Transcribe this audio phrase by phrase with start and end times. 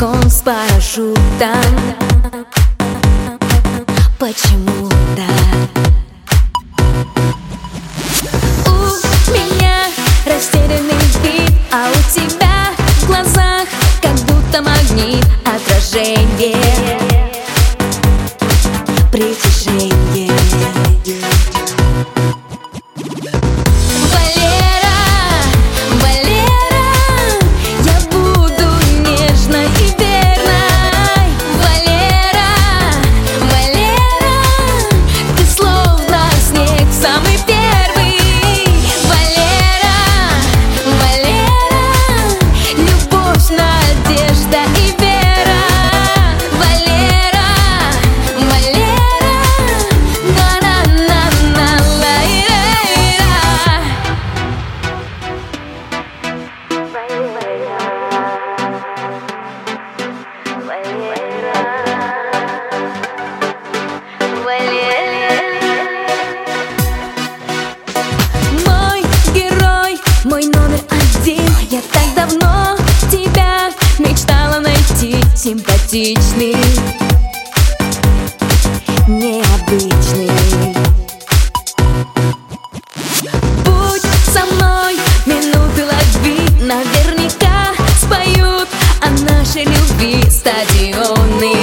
[0.00, 1.16] балкон с парашютом
[4.18, 5.89] Почему так?
[75.42, 76.54] Симпатичный
[79.08, 80.30] Необычный.
[83.64, 84.02] Будь
[84.34, 88.68] со мной, минуты лови Наверняка споют
[89.00, 91.54] о нашей любви стадионы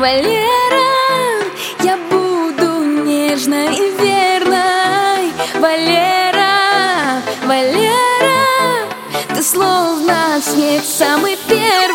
[0.00, 1.44] Валера,
[1.84, 5.30] я буду нежной и верной.
[5.60, 8.88] Валера, Валера,
[9.34, 11.89] ты словно снег самый первый.